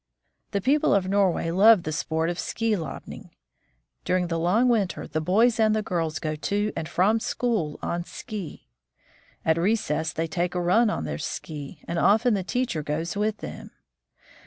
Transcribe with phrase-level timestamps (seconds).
[0.49, 3.29] The people of Norway love the sport of ski lobning.
[4.03, 8.05] During the long winter the boys and the girls go to and from school on
[8.05, 8.67] ski.
[9.45, 13.41] At recess they take a run on their ski, and often the teacher goes with
[13.45, 13.69] them.